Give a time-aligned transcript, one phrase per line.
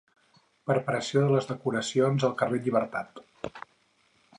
[0.71, 3.27] Preparació de les decoracions al carrer Llibertat.